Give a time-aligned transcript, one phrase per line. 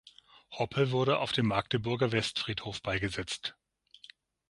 [0.49, 3.55] Hoppe wurde auf dem Magdeburger Westfriedhof beigesetzt.